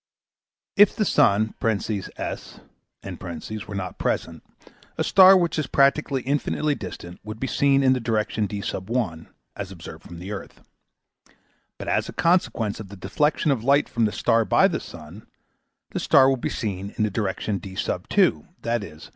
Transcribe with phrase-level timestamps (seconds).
[0.75, 2.59] If the sun (S)
[3.67, 4.43] were not present,
[4.97, 8.63] a star which is practically infinitely distant would be seen in the direction D,
[9.55, 10.63] as observed front the earth.
[11.77, 15.27] But as a consequence of the deflection of light from the star by the sun,
[15.91, 18.99] the star will be seen in the direction D, i.e.